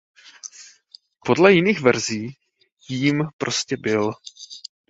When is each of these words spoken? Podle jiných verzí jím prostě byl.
Podle 1.25 1.53
jiných 1.53 1.79
verzí 1.81 2.37
jím 2.89 3.23
prostě 3.37 3.77
byl. 3.77 4.13